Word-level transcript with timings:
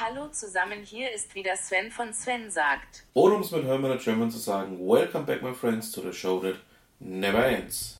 Hallo 0.00 0.28
zusammen, 0.28 0.84
hier 0.84 1.12
ist 1.12 1.34
wieder 1.34 1.56
Sven 1.56 1.90
von 1.90 2.12
Sven 2.12 2.52
sagt. 2.52 3.04
Oder 3.14 3.34
um 3.34 3.40
es 3.40 3.50
mit 3.50 3.64
Hermann 3.64 3.98
German 3.98 4.30
zu 4.30 4.38
sagen, 4.38 4.78
Welcome 4.78 5.24
back 5.24 5.42
my 5.42 5.52
friends 5.52 5.90
to 5.90 6.00
the 6.00 6.12
show 6.12 6.38
that 6.38 6.54
never 7.00 7.44
ends. 7.44 7.96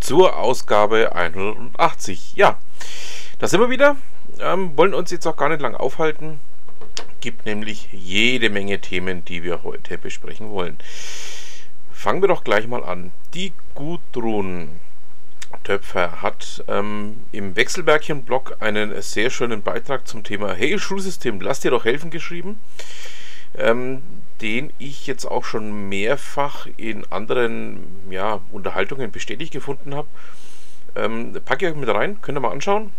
Zur 0.00 0.36
Ausgabe 0.36 1.14
180. 1.14 2.34
Ja, 2.36 2.58
da 3.38 3.48
sind 3.48 3.60
wir 3.60 3.70
wieder. 3.70 3.96
Ähm, 4.38 4.76
wollen 4.76 4.92
uns 4.92 5.10
jetzt 5.10 5.26
auch 5.26 5.36
gar 5.38 5.48
nicht 5.48 5.62
lang 5.62 5.74
aufhalten. 5.74 6.40
Gibt 7.22 7.46
nämlich 7.46 7.88
jede 7.92 8.50
Menge 8.50 8.78
Themen, 8.78 9.24
die 9.24 9.42
wir 9.42 9.62
heute 9.62 9.96
besprechen 9.96 10.50
wollen. 10.50 10.76
Fangen 11.90 12.20
wir 12.20 12.28
doch 12.28 12.44
gleich 12.44 12.66
mal 12.66 12.84
an. 12.84 13.12
Die 13.32 13.54
Gudrun 13.74 14.68
Töpfer 15.64 16.22
hat 16.22 16.64
ähm, 16.68 17.22
im 17.32 17.56
Wechselbärchen-Blog 17.56 18.56
einen 18.60 19.00
sehr 19.02 19.30
schönen 19.30 19.62
Beitrag 19.62 20.06
zum 20.06 20.24
Thema 20.24 20.52
Hey 20.52 20.78
Schulsystem, 20.78 21.40
lass 21.40 21.60
dir 21.60 21.70
doch 21.70 21.84
helfen 21.84 22.10
geschrieben, 22.10 22.58
ähm, 23.56 24.02
den 24.40 24.72
ich 24.78 25.06
jetzt 25.06 25.24
auch 25.24 25.44
schon 25.44 25.88
mehrfach 25.88 26.66
in 26.76 27.04
anderen 27.10 27.80
ja, 28.10 28.40
Unterhaltungen 28.50 29.10
bestätigt 29.10 29.52
gefunden 29.52 29.94
habe. 29.94 30.08
Ähm, 30.96 31.36
packe 31.44 31.66
ich 31.66 31.72
euch 31.72 31.78
mit 31.78 31.88
rein, 31.88 32.20
könnt 32.22 32.36
ihr 32.36 32.40
mal 32.42 32.50
anschauen. 32.50 32.92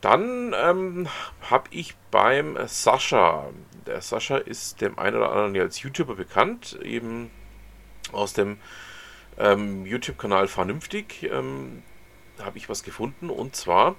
Dann 0.00 0.54
ähm, 0.54 1.08
habe 1.50 1.68
ich 1.70 1.94
beim 2.10 2.58
Sascha, 2.66 3.48
der 3.86 4.02
Sascha 4.02 4.36
ist 4.36 4.80
dem 4.80 4.98
einen 4.98 5.16
oder 5.16 5.30
anderen 5.30 5.58
als 5.58 5.80
YouTuber 5.80 6.14
bekannt, 6.14 6.78
eben 6.82 7.30
aus 8.12 8.34
dem 8.34 8.58
ähm, 9.38 9.86
YouTube-Kanal 9.86 10.46
Vernünftig 10.48 11.28
habe 12.42 12.58
ich 12.58 12.68
was 12.68 12.82
gefunden 12.82 13.30
und 13.30 13.56
zwar 13.56 13.96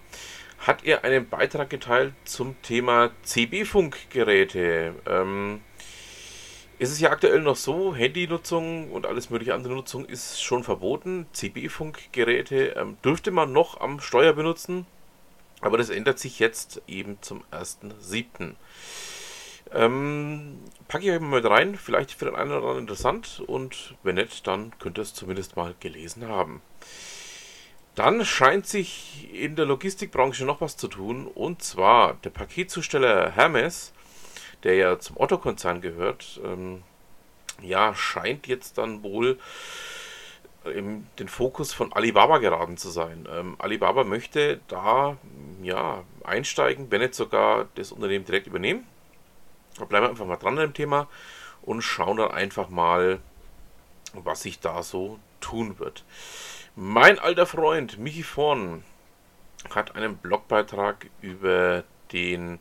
hat 0.60 0.84
er 0.84 1.04
einen 1.04 1.30
Beitrag 1.30 1.70
geteilt 1.70 2.14
zum 2.24 2.60
Thema 2.62 3.12
CB-Funkgeräte. 3.24 4.96
Ähm, 5.06 5.62
es 6.78 6.92
ist 6.92 7.00
ja 7.00 7.12
aktuell 7.12 7.42
noch 7.42 7.56
so, 7.56 7.96
Handynutzung 7.96 8.92
und 8.92 9.06
alles 9.06 9.30
mögliche 9.30 9.54
andere 9.54 9.76
Nutzung 9.76 10.06
ist 10.06 10.42
schon 10.42 10.64
verboten. 10.64 11.26
CB-Funkgeräte 11.32 12.76
ähm, 12.78 12.98
dürfte 13.04 13.32
man 13.32 13.54
noch 13.54 13.80
am 13.80 14.00
Steuer 14.00 14.34
benutzen, 14.34 14.86
aber 15.62 15.78
das 15.78 15.90
ändert 15.90 16.20
sich 16.20 16.40
jetzt 16.40 16.82
eben 16.88 17.18
zum 17.22 17.44
1.7. 17.52 18.56
Ähm, 19.74 20.60
packe 20.88 21.06
ich 21.06 21.12
euch 21.12 21.20
mal 21.20 21.42
mit 21.42 21.50
rein, 21.50 21.76
vielleicht 21.76 22.12
für 22.12 22.26
den 22.26 22.36
einen 22.36 22.52
oder 22.52 22.58
anderen 22.60 22.80
interessant 22.80 23.42
und 23.48 23.96
wenn 24.04 24.16
nicht, 24.16 24.46
dann 24.46 24.78
könnt 24.80 24.98
ihr 25.00 25.04
es 25.04 25.14
zumindest 25.14 25.56
mal 25.56 25.76
gelesen 25.80 26.28
haben. 26.28 26.62
Dann 27.96 28.26
scheint 28.26 28.68
sich 28.68 29.30
in 29.34 29.56
der 29.56 29.66
Logistikbranche 29.66 30.46
noch 30.46 30.62
was 30.62 30.78
zu 30.78 30.88
tun. 30.88 31.28
Und 31.28 31.64
zwar 31.64 32.16
der 32.16 32.30
Paketzusteller 32.30 33.32
Hermes, 33.32 33.94
der 34.64 34.76
ja 34.76 35.00
zum 35.00 35.18
Otto-Konzern 35.18 35.82
gehört, 35.82 36.40
ähm, 36.44 36.84
ja, 37.62 37.96
scheint 37.96 38.48
jetzt 38.48 38.78
dann 38.78 39.02
wohl 39.04 39.40
in 40.66 41.08
den 41.20 41.28
Fokus 41.28 41.74
von 41.74 41.94
Alibaba 41.94 42.40
geraten 42.40 42.78
zu 42.78 42.90
sein. 42.90 43.28
Ähm, 43.32 43.56
Alibaba 43.60 44.04
möchte 44.04 44.60
da 44.68 45.18
ja 45.62 46.04
einsteigen, 46.24 46.90
wenn 46.92 47.02
nicht 47.02 47.14
sogar 47.14 47.68
das 47.76 47.92
Unternehmen 47.92 48.26
direkt 48.26 48.48
übernehmen. 48.48 48.86
Da 49.78 49.86
bleiben 49.86 50.06
wir 50.06 50.10
einfach 50.10 50.26
mal 50.26 50.38
dran 50.38 50.58
an 50.58 50.68
dem 50.68 50.74
Thema 50.74 51.08
und 51.62 51.82
schauen 51.82 52.18
dann 52.18 52.32
einfach 52.32 52.70
mal, 52.70 53.20
was 54.14 54.42
sich 54.42 54.60
da 54.60 54.82
so 54.84 55.20
tun 55.40 55.78
wird. 55.80 56.04
Mein 56.78 57.20
alter 57.20 57.46
Freund 57.46 58.00
Michi 58.00 58.22
Vorn 58.24 58.84
hat 59.70 59.96
einen 59.96 60.18
Blogbeitrag 60.18 61.10
über 61.22 61.86
den 62.12 62.60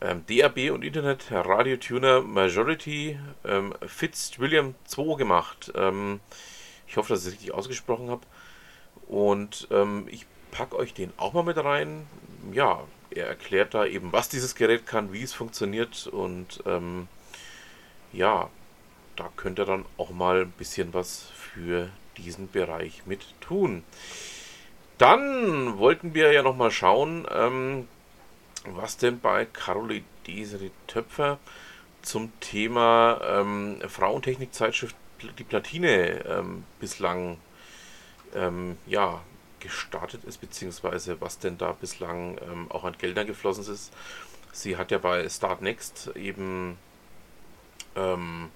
ähm, 0.00 0.24
DAB 0.26 0.70
und 0.70 0.82
Internet 0.82 1.26
Radiotuner 1.30 2.22
Majority 2.22 3.18
ähm, 3.44 3.74
Fitzwilliam 3.86 4.74
2 4.86 5.16
gemacht. 5.16 5.70
Ähm, 5.74 6.20
ich 6.88 6.96
hoffe, 6.96 7.12
dass 7.12 7.20
ich 7.20 7.26
es 7.26 7.32
richtig 7.34 7.52
ausgesprochen 7.52 8.08
habe. 8.08 8.22
Und 9.08 9.68
ähm, 9.70 10.06
ich 10.10 10.24
packe 10.50 10.76
euch 10.76 10.94
den 10.94 11.12
auch 11.18 11.34
mal 11.34 11.44
mit 11.44 11.58
rein. 11.58 12.06
Ja, 12.50 12.84
er 13.10 13.26
erklärt 13.26 13.74
da 13.74 13.84
eben, 13.84 14.10
was 14.10 14.30
dieses 14.30 14.54
Gerät 14.54 14.86
kann, 14.86 15.12
wie 15.12 15.22
es 15.22 15.34
funktioniert 15.34 16.06
und 16.06 16.62
ähm, 16.64 17.08
ja, 18.10 18.48
da 19.16 19.30
könnt 19.36 19.58
ihr 19.58 19.64
dann 19.64 19.84
auch 19.96 20.10
mal 20.10 20.42
ein 20.42 20.50
bisschen 20.50 20.94
was 20.94 21.26
für 21.34 21.90
diesen 22.16 22.50
Bereich 22.50 23.02
mit 23.06 23.24
tun. 23.40 23.84
Dann 24.98 25.78
wollten 25.78 26.14
wir 26.14 26.32
ja 26.32 26.42
noch 26.42 26.56
mal 26.56 26.70
schauen, 26.70 27.26
ähm, 27.30 27.88
was 28.64 28.96
denn 28.96 29.20
bei 29.20 29.44
Caroline 29.44 30.04
Desiree 30.26 30.70
Töpfer 30.86 31.38
zum 32.02 32.32
Thema 32.40 33.20
ähm, 33.24 33.80
Frauentechnik-Zeitschrift 33.86 34.96
Die 35.38 35.44
Platine 35.44 36.24
ähm, 36.26 36.64
bislang 36.80 37.38
ähm, 38.34 38.76
ja, 38.86 39.22
gestartet 39.60 40.24
ist, 40.24 40.38
beziehungsweise 40.38 41.20
was 41.20 41.38
denn 41.38 41.56
da 41.56 41.72
bislang 41.72 42.38
ähm, 42.42 42.70
auch 42.70 42.84
an 42.84 42.96
Geldern 42.98 43.26
geflossen 43.26 43.64
ist. 43.72 43.92
Sie 44.52 44.76
hat 44.76 44.90
ja 44.90 44.98
bei 44.98 45.28
Start 45.28 45.62
Next 45.62 46.10
eben 46.14 46.78
ähm, 47.96 48.50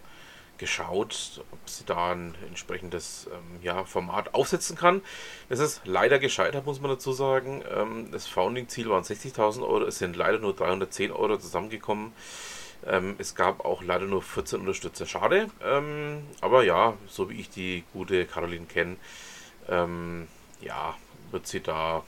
geschaut, 0.59 1.43
ob 1.51 1.59
sie 1.71 1.85
da 1.85 2.13
ein 2.13 2.35
entsprechendes 2.47 3.29
ähm, 3.33 3.63
ja, 3.63 3.85
Format 3.85 4.35
aufsetzen 4.35 4.77
kann. 4.77 5.03
Es 5.49 5.61
ist 5.61 5.83
leider 5.85 6.19
gescheitert, 6.19 6.67
muss 6.67 6.81
man 6.81 6.91
dazu 6.91 7.13
sagen. 7.13 7.63
Ähm, 7.75 8.11
das 8.13 8.27
Founding-Ziel 8.27 8.91
waren 8.91 9.05
60.000 9.05 9.63
Euro, 9.63 9.85
es 9.85 9.99
sind 9.99 10.17
leider 10.17 10.39
nur 10.39 10.55
310 10.55 11.13
Euro 11.13 11.39
zusammengekommen. 11.39 12.13
Ähm, 12.87 13.17
es 13.19 13.35
gab 13.35 13.65
auch 13.65 13.83
leider 13.83 14.07
nur 14.07 14.23
14 14.23 14.61
Unterstützer. 14.61 15.07
Schade, 15.07 15.49
ähm, 15.65 16.25
aber 16.41 16.65
ja, 16.65 16.95
so 17.07 17.31
wie 17.31 17.41
ich 17.41 17.51
die 17.51 17.85
gute 17.93 18.27
Caroline 18.27 18.67
kenne, 18.67 18.97
ähm, 19.69 20.29
ja, 20.61 20.97
wird 21.31 21.47
sie 21.47 21.61
da, 21.61 22.05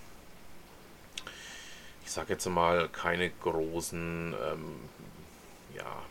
ich 2.05 2.11
sage 2.11 2.33
jetzt 2.33 2.47
mal, 2.47 2.89
keine 2.89 3.31
großen 3.31 4.35
ähm, 4.35 4.75
ja, 5.75 6.03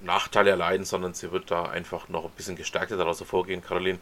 Nachteile 0.00 0.50
erleiden, 0.50 0.84
sondern 0.84 1.14
sie 1.14 1.32
wird 1.32 1.50
da 1.50 1.64
einfach 1.64 2.08
noch 2.08 2.24
ein 2.24 2.30
bisschen 2.36 2.56
gestärkter 2.56 2.96
daraus 2.96 3.20
hervorgehen. 3.20 3.62
Caroline, 3.62 3.98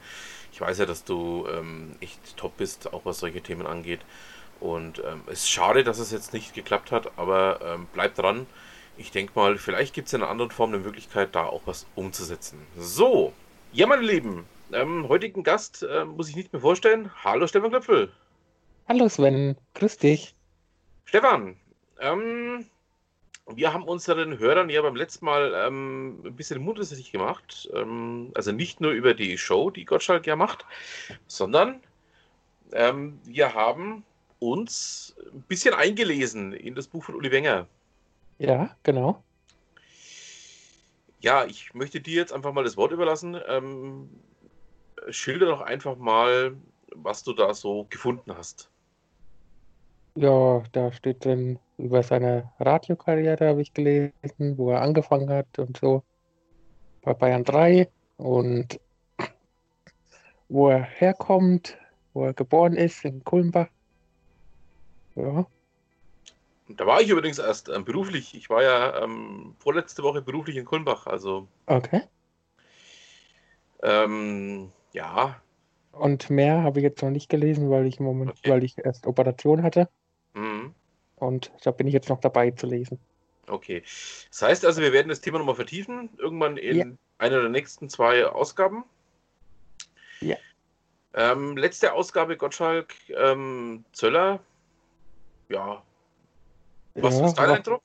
ich 0.52 0.60
weiß 0.60 0.78
ja, 0.78 0.86
dass 0.86 1.04
du 1.04 1.46
ähm, 1.52 1.96
echt 2.00 2.36
top 2.36 2.56
bist, 2.56 2.92
auch 2.92 3.04
was 3.04 3.18
solche 3.18 3.40
Themen 3.40 3.66
angeht. 3.66 4.00
Und 4.60 4.98
ähm, 5.00 5.22
es 5.26 5.40
ist 5.40 5.50
schade, 5.50 5.84
dass 5.84 5.98
es 5.98 6.10
jetzt 6.10 6.32
nicht 6.32 6.54
geklappt 6.54 6.90
hat, 6.90 7.12
aber 7.16 7.60
ähm, 7.62 7.86
bleib 7.92 8.14
dran. 8.14 8.46
Ich 8.96 9.12
denke 9.12 9.32
mal, 9.36 9.56
vielleicht 9.58 9.94
gibt 9.94 10.08
es 10.08 10.14
in 10.14 10.22
einer 10.22 10.30
anderen 10.30 10.50
Form 10.50 10.72
eine 10.72 10.82
Möglichkeit, 10.82 11.34
da 11.34 11.44
auch 11.44 11.62
was 11.66 11.86
umzusetzen. 11.94 12.58
So, 12.76 13.32
ja, 13.72 13.86
meine 13.86 14.02
Lieben, 14.02 14.44
ähm, 14.72 15.08
heutigen 15.08 15.44
Gast 15.44 15.84
äh, 15.84 16.04
muss 16.04 16.28
ich 16.28 16.36
nicht 16.36 16.52
mehr 16.52 16.60
vorstellen. 16.60 17.10
Hallo, 17.22 17.46
Stefan 17.46 17.70
Klöpfel. 17.70 18.12
Hallo 18.88 19.08
Sven, 19.08 19.56
grüß 19.74 19.98
dich. 19.98 20.34
Stefan, 21.04 21.56
ähm, 22.00 22.66
wir 23.54 23.72
haben 23.72 23.84
unseren 23.84 24.38
Hörern 24.38 24.68
ja 24.68 24.82
beim 24.82 24.96
letzten 24.96 25.24
Mal 25.24 25.54
ähm, 25.66 26.20
ein 26.24 26.36
bisschen 26.36 26.62
mundessig 26.62 27.12
gemacht. 27.12 27.68
Ähm, 27.74 28.30
also 28.34 28.52
nicht 28.52 28.80
nur 28.80 28.92
über 28.92 29.14
die 29.14 29.38
Show, 29.38 29.70
die 29.70 29.84
Gottschalk 29.84 30.26
ja 30.26 30.36
macht, 30.36 30.66
sondern 31.26 31.80
ähm, 32.72 33.18
wir 33.24 33.54
haben 33.54 34.04
uns 34.38 35.16
ein 35.32 35.42
bisschen 35.42 35.74
eingelesen 35.74 36.52
in 36.52 36.74
das 36.74 36.86
Buch 36.86 37.04
von 37.04 37.14
Uli 37.14 37.30
Wenger. 37.30 37.66
Ja, 38.38 38.76
genau. 38.82 39.22
Ja, 41.20 41.44
ich 41.46 41.74
möchte 41.74 42.00
dir 42.00 42.14
jetzt 42.14 42.32
einfach 42.32 42.52
mal 42.52 42.64
das 42.64 42.76
Wort 42.76 42.92
überlassen. 42.92 43.36
Ähm, 43.48 44.08
schilder 45.08 45.46
doch 45.46 45.62
einfach 45.62 45.96
mal, 45.96 46.56
was 46.94 47.24
du 47.24 47.32
da 47.32 47.54
so 47.54 47.86
gefunden 47.90 48.36
hast. 48.36 48.70
Ja, 50.14 50.62
da 50.72 50.92
steht 50.92 51.24
drin 51.24 51.58
über 51.78 52.02
seine 52.02 52.52
Radiokarriere, 52.58 53.48
habe 53.48 53.62
ich 53.62 53.72
gelesen, 53.72 54.58
wo 54.58 54.70
er 54.70 54.82
angefangen 54.82 55.30
hat 55.30 55.58
und 55.58 55.78
so 55.78 56.02
bei 57.02 57.14
Bayern 57.14 57.44
3 57.44 57.88
und 58.16 58.80
wo 60.48 60.68
er 60.68 60.82
herkommt, 60.82 61.78
wo 62.12 62.24
er 62.24 62.34
geboren 62.34 62.74
ist, 62.74 63.04
in 63.04 63.22
Kulmbach. 63.24 63.68
Ja. 65.14 65.46
Da 66.68 66.86
war 66.86 67.00
ich 67.00 67.08
übrigens 67.08 67.38
erst 67.38 67.68
ähm, 67.68 67.84
beruflich. 67.84 68.34
Ich 68.34 68.50
war 68.50 68.62
ja 68.62 69.02
ähm, 69.02 69.54
vorletzte 69.58 70.02
Woche 70.02 70.20
beruflich 70.20 70.56
in 70.56 70.64
Kulmbach. 70.64 71.06
Also. 71.06 71.48
Okay. 71.66 72.02
Ähm, 73.82 74.70
ja. 74.92 75.40
Und 75.92 76.28
mehr 76.30 76.62
habe 76.62 76.80
ich 76.80 76.84
jetzt 76.84 77.02
noch 77.02 77.10
nicht 77.10 77.28
gelesen, 77.30 77.70
weil 77.70 77.86
ich 77.86 78.00
Moment, 78.00 78.32
okay. 78.32 78.50
weil 78.50 78.64
ich 78.64 78.76
erst 78.78 79.06
Operation 79.06 79.62
hatte. 79.62 79.88
Mhm. 80.34 80.74
Und 81.20 81.52
da 81.62 81.70
bin 81.70 81.86
ich 81.86 81.94
jetzt 81.94 82.08
noch 82.08 82.20
dabei 82.20 82.50
zu 82.50 82.66
lesen. 82.66 82.98
Okay. 83.48 83.82
Das 84.30 84.42
heißt 84.42 84.64
also, 84.64 84.82
wir 84.82 84.92
werden 84.92 85.08
das 85.08 85.20
Thema 85.20 85.38
nochmal 85.38 85.54
vertiefen, 85.54 86.10
irgendwann 86.18 86.56
in 86.56 86.76
ja. 86.76 86.84
einer 87.18 87.40
der 87.40 87.48
nächsten 87.48 87.88
zwei 87.88 88.26
Ausgaben. 88.26 88.84
Ja. 90.20 90.36
Ähm, 91.14 91.56
letzte 91.56 91.92
Ausgabe 91.92 92.36
Gottschalk 92.36 92.94
ähm, 93.10 93.84
Zöller. 93.92 94.40
Ja, 95.48 95.82
was 96.94 97.18
Ja, 97.18 97.26
ist 97.26 97.34
dein 97.34 97.48
war, 97.48 97.56
Eindruck? 97.56 97.82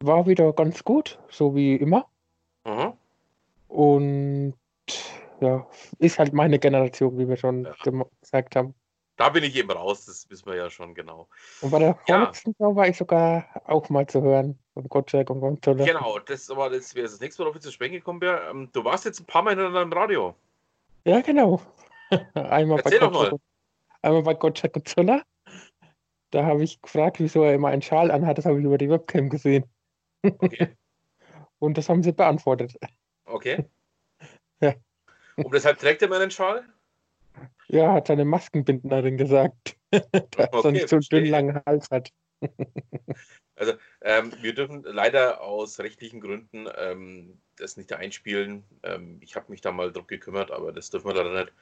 war 0.00 0.26
wieder 0.26 0.52
ganz 0.52 0.82
gut, 0.82 1.18
so 1.30 1.54
wie 1.54 1.76
immer. 1.76 2.08
Mhm. 2.64 2.92
Und 3.68 4.54
ja, 5.40 5.66
ist 5.98 6.18
halt 6.18 6.32
meine 6.32 6.58
Generation, 6.58 7.18
wie 7.18 7.28
wir 7.28 7.36
schon 7.36 7.64
Ja. 7.64 8.04
gesagt 8.20 8.56
haben. 8.56 8.74
Da 9.16 9.30
bin 9.30 9.42
ich 9.44 9.56
eben 9.56 9.70
raus, 9.70 10.04
das 10.04 10.28
wissen 10.28 10.46
wir 10.46 10.56
ja 10.56 10.68
schon 10.68 10.94
genau. 10.94 11.26
Und 11.62 11.70
bei 11.70 11.78
der 11.78 11.98
Ja, 12.06 12.18
vorletzten 12.18 12.54
Show 12.58 12.76
war 12.76 12.86
ich 12.88 12.96
sogar 12.98 13.46
auch 13.64 13.88
mal 13.88 14.06
zu 14.06 14.20
hören. 14.22 14.58
Von 14.74 14.88
Gottschalk 14.88 15.30
und 15.30 15.40
Gonzola. 15.40 15.84
genau, 15.86 16.18
das 16.18 16.48
war 16.50 16.68
das 16.68 16.94
wäre 16.94 17.06
das 17.08 17.18
nächste 17.18 17.40
Mal, 17.42 17.46
worauf 17.46 17.56
ich 17.56 17.62
zu 17.62 17.72
sprechen 17.72 17.94
gekommen 17.94 18.20
wäre. 18.20 18.50
Ähm, 18.50 18.68
du 18.72 18.84
warst 18.84 19.06
jetzt 19.06 19.20
ein 19.20 19.24
paar 19.26 19.42
Mal 19.42 19.50
hintereinander 19.50 19.82
im 19.82 19.92
Radio. 19.92 20.34
Ja, 21.06 21.20
genau. 21.22 21.60
Einmal 22.34 22.76
bei 22.82 22.90
Erzähl 22.90 23.00
doch 23.00 23.10
Gottschalk, 23.12 23.12
mal. 23.12 23.32
und- 23.32 23.42
einmal 24.02 24.22
bei 24.22 24.34
Gottschalk 24.34 24.76
und 24.76 24.88
Zoller. 24.88 25.22
Da 26.30 26.44
habe 26.44 26.62
ich 26.62 26.82
gefragt, 26.82 27.18
wieso 27.18 27.42
er 27.42 27.54
immer 27.54 27.68
einen 27.68 27.82
Schal 27.82 28.10
anhat. 28.10 28.36
Das 28.36 28.44
habe 28.44 28.58
ich 28.58 28.64
über 28.64 28.76
die 28.78 28.90
Webcam 28.90 29.30
gesehen. 29.30 29.64
Okay, 30.22 30.74
Und 31.58 31.78
das 31.78 31.88
haben 31.88 32.02
sie 32.02 32.12
beantwortet. 32.12 32.76
okay. 33.24 33.64
Ja. 34.60 34.74
Und 35.36 35.52
deshalb 35.52 35.78
trägt 35.78 36.00
er 36.02 36.08
meinen 36.08 36.30
Schal? 36.30 36.64
Ja, 37.68 37.92
hat 37.92 38.06
seine 38.06 38.24
Maskenbindnerin 38.24 39.16
gesagt, 39.16 39.76
dass 39.90 40.02
er 40.38 40.54
Okay, 40.54 40.72
nicht 40.72 40.88
so 40.88 40.96
einen 40.96 41.02
dünnen 41.02 41.30
langen 41.30 41.62
Hals 41.66 41.90
hat. 41.90 42.12
Also, 43.56 43.72
ähm, 44.02 44.32
wir 44.42 44.54
dürfen 44.54 44.82
leider 44.82 45.40
aus 45.40 45.80
rechtlichen 45.80 46.20
Gründen 46.20 46.68
ähm, 46.76 47.40
das 47.56 47.78
nicht 47.78 47.92
einspielen. 47.92 48.64
Ähm, 48.82 49.18
ich 49.22 49.34
habe 49.34 49.50
mich 49.50 49.62
da 49.62 49.72
mal 49.72 49.92
drum 49.92 50.06
gekümmert, 50.06 50.50
aber 50.50 50.72
das 50.72 50.90
dürfen 50.90 51.08
wir 51.08 51.14
leider 51.14 51.44
nicht. 51.44 51.52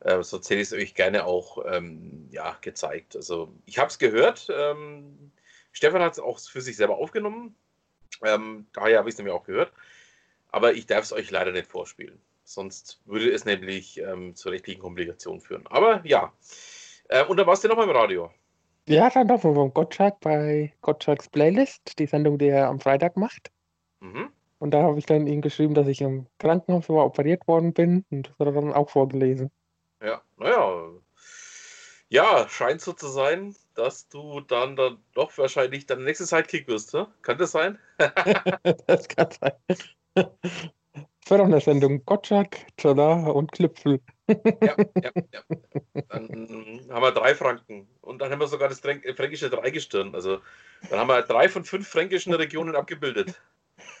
Äh, 0.00 0.22
sonst 0.22 0.48
hätte 0.48 0.60
ich 0.60 0.68
es 0.68 0.72
euch 0.72 0.94
gerne 0.94 1.26
auch 1.26 1.64
ähm, 1.66 2.28
ja, 2.30 2.56
gezeigt. 2.62 3.14
Also, 3.14 3.52
ich 3.66 3.78
habe 3.78 3.88
es 3.88 3.98
gehört. 3.98 4.48
Ähm, 4.50 5.32
Stefan 5.72 6.02
hat 6.02 6.14
es 6.14 6.18
auch 6.18 6.38
für 6.38 6.62
sich 6.62 6.76
selber 6.76 6.96
aufgenommen. 6.96 7.54
Ähm, 8.22 8.66
daher 8.72 8.98
habe 8.98 9.08
ich 9.08 9.14
es 9.14 9.18
nämlich 9.18 9.34
auch 9.34 9.44
gehört. 9.44 9.72
Aber 10.50 10.72
ich 10.72 10.86
darf 10.86 11.04
es 11.04 11.12
euch 11.12 11.30
leider 11.30 11.52
nicht 11.52 11.66
vorspielen. 11.66 12.20
Sonst 12.44 13.00
würde 13.06 13.30
es 13.30 13.44
nämlich 13.44 13.98
ähm, 13.98 14.34
zu 14.34 14.50
rechtlichen 14.50 14.80
Komplikationen 14.80 15.40
führen. 15.40 15.66
Aber 15.66 16.04
ja. 16.04 16.32
Äh, 17.08 17.24
und 17.24 17.36
dann 17.36 17.46
warst 17.46 17.64
du 17.64 17.68
nochmal 17.68 17.88
im 17.88 17.96
Radio. 17.96 18.30
Ja, 18.86 19.08
dann 19.08 19.28
doch 19.28 19.40
von 19.40 19.72
Gottschalk 19.72 20.20
bei 20.20 20.72
Gottschalks 20.82 21.28
Playlist, 21.28 21.98
die 21.98 22.06
Sendung, 22.06 22.38
die 22.38 22.48
er 22.48 22.68
am 22.68 22.80
Freitag 22.80 23.16
macht. 23.16 23.50
Mhm. 24.00 24.30
Und 24.58 24.72
da 24.72 24.82
habe 24.82 24.98
ich 24.98 25.06
dann 25.06 25.26
ihm 25.26 25.40
geschrieben, 25.40 25.74
dass 25.74 25.86
ich 25.86 26.00
im 26.00 26.26
Krankenhaus 26.38 26.88
war, 26.88 27.06
operiert 27.06 27.46
worden 27.48 27.72
bin. 27.72 28.04
Und 28.10 28.28
das 28.28 28.38
hat 28.38 28.46
er 28.46 28.52
dann 28.52 28.72
auch 28.72 28.90
vorgelesen. 28.90 29.50
Ja, 30.02 30.22
naja. 30.36 30.90
Ja, 32.08 32.46
scheint 32.48 32.80
so 32.80 32.92
zu 32.92 33.08
sein, 33.08 33.56
dass 33.74 34.08
du 34.08 34.40
dann, 34.40 34.76
dann 34.76 34.98
doch 35.14 35.36
wahrscheinlich 35.38 35.86
dein 35.86 36.04
nächster 36.04 36.26
Sidekick 36.26 36.68
wirst, 36.68 36.94
ne? 36.94 37.08
Kann 37.22 37.38
das 37.38 37.52
sein? 37.52 37.78
Das 38.86 39.08
kann 39.08 39.28
sein. 39.32 40.26
Das 41.24 41.30
war 41.30 41.38
doch 41.38 41.46
eine 41.46 41.60
Sendung. 41.60 42.04
Gottschalk, 42.04 42.58
Zoller 42.76 43.34
und 43.34 43.50
Klüpfel. 43.52 44.00
Ja, 44.28 44.76
ja, 45.02 45.10
ja. 45.32 45.42
Dann 46.08 46.86
haben 46.90 47.02
wir 47.02 47.12
drei 47.12 47.34
Franken. 47.34 47.88
Und 48.02 48.18
dann 48.20 48.30
haben 48.30 48.40
wir 48.40 48.46
sogar 48.46 48.68
das 48.68 48.84
äh, 48.84 49.14
fränkische 49.14 49.48
Dreigestirn. 49.48 50.14
Also 50.14 50.40
dann 50.90 50.98
haben 51.00 51.08
wir 51.08 51.22
drei 51.22 51.48
von 51.48 51.64
fünf 51.64 51.88
fränkischen 51.88 52.34
Regionen 52.34 52.76
abgebildet. 52.76 53.40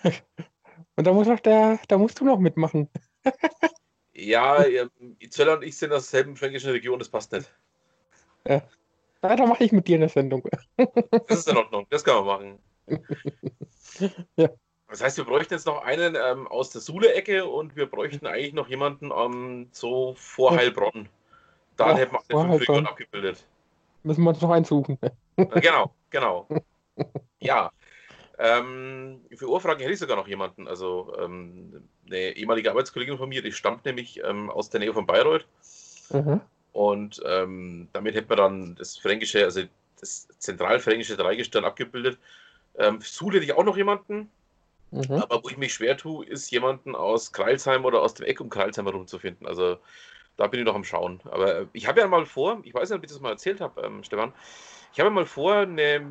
Und 0.96 1.06
da 1.06 1.12
muss 1.12 1.28
auch 1.28 1.40
der, 1.40 1.80
da 1.88 1.98
musst 1.98 2.20
du 2.20 2.24
noch 2.24 2.38
mitmachen. 2.38 2.88
Ja, 4.16 4.64
ihr- 4.64 4.90
Zöller 5.30 5.54
und 5.54 5.64
ich 5.64 5.76
sind 5.76 5.92
aus 5.92 6.08
derselben 6.08 6.36
fränkischen 6.36 6.70
Region, 6.70 7.00
das 7.00 7.08
passt 7.08 7.32
nicht. 7.32 7.52
Ja, 8.46 8.62
da 9.20 9.44
mache 9.44 9.64
ich 9.64 9.72
mit 9.72 9.88
dir 9.88 9.96
eine 9.96 10.08
Sendung. 10.08 10.48
Das 11.26 11.40
ist 11.40 11.48
in 11.48 11.56
Ordnung, 11.56 11.84
das 11.90 12.04
kann 12.04 12.24
man 12.24 12.24
machen. 12.24 12.58
Ja. 14.36 14.50
Das 14.94 15.02
heißt, 15.02 15.16
wir 15.16 15.24
bräuchten 15.24 15.54
jetzt 15.54 15.66
noch 15.66 15.82
einen 15.82 16.14
ähm, 16.14 16.46
aus 16.46 16.70
der 16.70 16.80
Sule-Ecke 16.80 17.46
und 17.46 17.74
wir 17.74 17.86
bräuchten 17.86 18.28
eigentlich 18.28 18.52
noch 18.52 18.68
jemanden 18.68 19.10
ähm, 19.10 19.66
so 19.72 20.14
vor. 20.16 20.54
Heilbronn. 20.54 21.08
Dann 21.76 21.88
Ja, 21.88 21.96
hätten 21.96 22.12
wir 22.12 22.20
vor 22.30 22.42
alle 22.42 22.50
fünf 22.50 22.60
Regionen 22.60 22.86
Heilbronn. 22.86 22.86
abgebildet. 22.86 23.44
Müssen 24.04 24.22
wir 24.22 24.30
uns 24.30 24.40
noch 24.40 24.50
einsuchen. 24.50 24.96
Äh, 25.00 25.60
Genau, 25.60 25.92
genau. 26.10 26.46
Ja. 27.40 27.72
Ähm, 28.38 29.20
für 29.34 29.50
Ohrfragen 29.50 29.80
hätte 29.80 29.92
ich 29.94 29.98
sogar 29.98 30.16
noch 30.16 30.28
jemanden. 30.28 30.68
Also 30.68 31.12
ähm, 31.20 31.88
eine 32.06 32.36
ehemalige 32.36 32.70
Arbeitskollegin 32.70 33.18
von 33.18 33.28
mir, 33.28 33.42
die 33.42 33.50
stammt 33.50 33.84
nämlich 33.86 34.22
ähm, 34.22 34.48
aus 34.48 34.70
der 34.70 34.78
Nähe 34.78 34.94
von 34.94 35.06
Bayreuth. 35.06 35.44
Mhm. 36.10 36.40
Und 36.72 37.20
ähm, 37.26 37.88
damit 37.92 38.14
hätten 38.14 38.30
wir 38.30 38.36
dann 38.36 38.76
das 38.76 38.96
fränkische, 38.96 39.42
also 39.42 39.62
das 39.98 40.28
zentralfränkische 40.38 41.16
Dreigestirn 41.16 41.64
abgebildet. 41.64 42.16
Ähm, 42.78 43.00
Sule 43.00 43.38
hätte 43.38 43.46
ich 43.46 43.54
auch 43.54 43.64
noch 43.64 43.76
jemanden. 43.76 44.30
Mhm. 44.94 45.14
Aber 45.14 45.42
wo 45.42 45.48
ich 45.48 45.56
mich 45.56 45.74
schwer 45.74 45.96
tue, 45.96 46.24
ist 46.24 46.50
jemanden 46.50 46.94
aus 46.94 47.32
Kreilsheim 47.32 47.84
oder 47.84 48.00
aus 48.00 48.14
dem 48.14 48.26
Eck 48.26 48.40
um 48.40 48.48
Kreilsheim 48.48 48.86
herumzufinden. 48.86 49.46
Also 49.46 49.78
da 50.36 50.46
bin 50.46 50.60
ich 50.60 50.66
noch 50.66 50.74
am 50.74 50.84
Schauen. 50.84 51.20
Aber 51.24 51.60
äh, 51.60 51.66
ich 51.72 51.88
habe 51.88 52.00
ja 52.00 52.06
mal 52.06 52.26
vor, 52.26 52.60
ich 52.62 52.74
weiß 52.74 52.90
nicht, 52.90 52.98
ob 52.98 53.04
ich 53.04 53.10
das 53.10 53.20
mal 53.20 53.30
erzählt 53.30 53.60
habe, 53.60 53.82
ähm, 53.82 54.04
Stefan, 54.04 54.32
ich 54.92 55.00
habe 55.00 55.08
ja 55.08 55.14
mal 55.14 55.26
vor, 55.26 55.54
eine, 55.56 56.06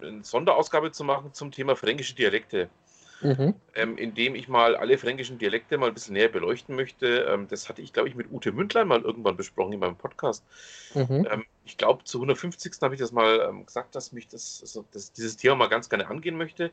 eine 0.00 0.24
Sonderausgabe 0.24 0.90
zu 0.90 1.04
machen 1.04 1.34
zum 1.34 1.50
Thema 1.50 1.76
fränkische 1.76 2.14
Dialekte. 2.14 2.70
mhm. 3.20 3.54
ähm, 3.74 3.96
in 3.96 4.14
dem 4.14 4.34
ich 4.34 4.48
mal 4.48 4.76
alle 4.76 4.98
fränkischen 4.98 5.38
Dialekte 5.38 5.78
mal 5.78 5.88
ein 5.88 5.94
bisschen 5.94 6.14
näher 6.14 6.28
beleuchten 6.28 6.74
möchte. 6.76 7.26
Ähm, 7.28 7.46
das 7.48 7.68
hatte 7.68 7.82
ich, 7.82 7.92
glaube 7.92 8.08
ich, 8.08 8.14
mit 8.14 8.30
Ute 8.30 8.52
Mündlein 8.52 8.88
mal 8.88 9.02
irgendwann 9.02 9.36
besprochen 9.36 9.72
in 9.74 9.80
meinem 9.80 9.96
Podcast. 9.96 10.44
Mhm. 10.94 11.26
Ich 11.66 11.78
glaube, 11.78 12.04
zu 12.04 12.18
150. 12.18 12.72
habe 12.82 12.94
ich 12.94 13.00
das 13.00 13.12
mal 13.12 13.40
ähm, 13.48 13.64
gesagt, 13.64 13.94
dass 13.94 14.12
mich 14.12 14.28
das, 14.28 14.60
also, 14.62 14.84
dass 14.92 15.12
dieses 15.12 15.36
Thema 15.36 15.54
mal 15.56 15.68
ganz 15.68 15.88
gerne 15.88 16.06
angehen 16.08 16.36
möchte. 16.36 16.70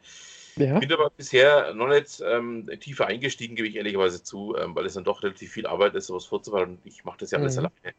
Ja. 0.58 0.80
Bin 0.80 0.92
aber 0.92 1.10
bisher 1.10 1.74
noch 1.74 1.88
nicht 1.88 2.22
ähm, 2.26 2.70
tiefer 2.80 3.08
eingestiegen, 3.08 3.56
gebe 3.56 3.70
ich 3.70 3.76
ehrlicherweise 3.76 4.22
zu, 4.22 4.56
ähm, 4.58 4.76
weil 4.76 4.86
es 4.86 4.96
dann 4.96 5.06
doch 5.06 5.24
relativ 5.24 5.52
viel 5.52 5.66
Arbeit 5.66 5.96
ist, 5.96 6.08
sowas 6.08 6.26
vorzubereiten. 6.26 6.78
Ich 6.84 7.06
mache 7.06 7.20
das 7.20 7.32
ja 7.32 7.40
alles 7.40 7.56
mhm. 7.56 7.60
alleine. 7.60 7.96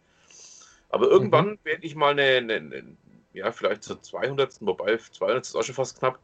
Aber 0.90 1.08
irgendwann 1.08 1.50
mhm. 1.52 1.58
werde 1.64 1.86
ich 1.86 1.94
mal 1.94 2.10
eine, 2.10 2.22
eine, 2.22 2.54
eine, 2.54 2.96
ja, 3.32 3.50
vielleicht 3.52 3.84
zur 3.84 4.02
200. 4.02 4.58
Wobei 4.60 4.98
200 4.98 5.46
ist 5.46 5.56
auch 5.56 5.62
schon 5.62 5.74
fast 5.74 5.98
knapp, 5.98 6.20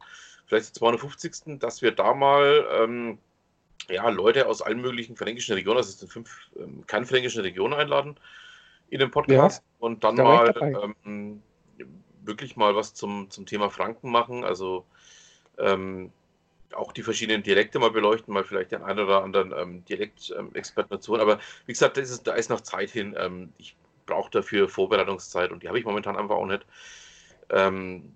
vielleicht 0.46 0.66
zur 0.66 0.74
250. 0.74 1.58
dass 1.58 1.80
wir 1.80 1.92
da 1.92 2.12
mal 2.12 2.66
ähm, 2.78 3.18
ja, 3.88 4.06
Leute 4.10 4.46
aus 4.46 4.60
allen 4.60 4.82
möglichen 4.82 5.16
fränkischen 5.16 5.54
Regionen, 5.54 5.78
also 5.78 5.88
es 5.88 5.98
sind 5.98 6.12
fünf 6.12 6.50
ähm, 6.58 6.86
kernfränkischen 6.86 7.40
Regionen 7.40 7.72
einladen 7.72 8.18
in 8.90 9.00
den 9.00 9.10
Podcast 9.10 9.62
ja, 9.62 9.74
und 9.78 10.04
dann 10.04 10.16
da 10.16 10.24
mal 10.24 10.54
ähm, 11.04 11.42
wirklich 12.22 12.56
mal 12.56 12.74
was 12.74 12.94
zum, 12.94 13.30
zum 13.30 13.46
Thema 13.46 13.70
Franken 13.70 14.10
machen. 14.10 14.44
Also 14.44 14.84
ähm, 15.58 16.10
auch 16.74 16.92
die 16.92 17.02
verschiedenen 17.02 17.42
Dialekte 17.42 17.78
mal 17.78 17.90
beleuchten, 17.90 18.32
mal 18.32 18.44
vielleicht 18.44 18.72
den 18.72 18.82
einen 18.82 19.00
oder 19.00 19.22
anderen 19.22 19.52
ähm, 19.56 19.84
Dialektexperten 19.86 20.90
dazu. 20.90 21.18
Aber 21.18 21.38
wie 21.66 21.72
gesagt, 21.72 21.96
da 21.96 22.00
ist, 22.00 22.26
da 22.26 22.34
ist 22.34 22.50
noch 22.50 22.60
Zeit 22.60 22.90
hin. 22.90 23.14
Ähm, 23.18 23.52
ich 23.58 23.76
brauche 24.06 24.30
dafür 24.30 24.68
Vorbereitungszeit 24.68 25.50
und 25.50 25.62
die 25.62 25.68
habe 25.68 25.78
ich 25.78 25.84
momentan 25.84 26.16
einfach 26.16 26.36
auch 26.36 26.46
nicht. 26.46 26.66
Ähm, 27.50 28.14